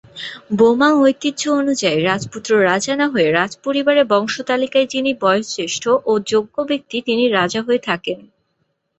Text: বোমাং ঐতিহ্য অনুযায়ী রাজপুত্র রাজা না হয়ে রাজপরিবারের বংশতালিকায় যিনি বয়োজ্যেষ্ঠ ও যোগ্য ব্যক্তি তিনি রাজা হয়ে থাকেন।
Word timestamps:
বোমাং 0.51 0.93
ঐতিহ্য 1.01 1.43
অনুযায়ী 1.59 1.97
রাজপুত্র 2.01 2.51
রাজা 2.63 2.93
না 2.95 3.05
হয়ে 3.07 3.27
রাজপরিবারের 3.31 4.05
বংশতালিকায় 4.05 4.87
যিনি 4.87 5.11
বয়োজ্যেষ্ঠ 5.21 5.83
ও 6.05 6.21
যোগ্য 6.31 6.55
ব্যক্তি 6.69 6.97
তিনি 7.01 7.23
রাজা 7.29 7.61
হয়ে 7.61 7.81
থাকেন। 7.89 8.19